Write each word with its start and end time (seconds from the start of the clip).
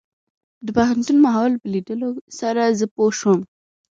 د 0.65 0.67
پوهنتون 0.77 1.17
ماحول 1.25 1.53
په 1.61 1.67
ليدلو 1.73 2.09
سره 2.39 2.63
زه 2.79 2.85
پوه 2.95 3.11
شوم. 3.19 3.39